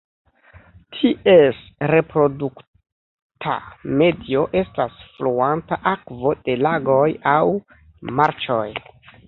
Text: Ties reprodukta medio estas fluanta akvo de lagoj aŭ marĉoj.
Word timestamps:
Ties 0.99 1.59
reprodukta 1.91 3.57
medio 4.01 4.43
estas 4.63 4.97
fluanta 5.19 5.81
akvo 5.95 6.35
de 6.49 6.59
lagoj 6.69 7.07
aŭ 7.37 7.47
marĉoj. 8.23 8.67